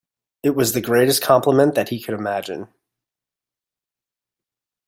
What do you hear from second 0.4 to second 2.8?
It was the greatest compliment that he could imagine.